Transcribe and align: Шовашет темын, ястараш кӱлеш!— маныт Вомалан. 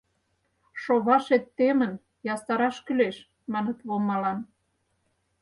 Шовашет 0.81 1.43
темын, 1.57 1.93
ястараш 2.33 2.77
кӱлеш!— 2.85 3.17
маныт 3.53 3.79
Вомалан. 3.87 4.39